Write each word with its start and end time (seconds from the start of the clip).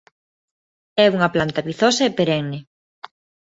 É 1.03 1.05
unha 1.15 1.31
planta 1.35 1.65
vizosa 1.69 2.03
e 2.05 2.13
perenne. 2.17 2.59